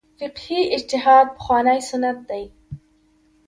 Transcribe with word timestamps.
فقهي 0.19 0.61
اجتهاد 0.75 1.27
پخوانی 1.37 1.79
سنت 1.89 2.17
دی. 2.29 2.43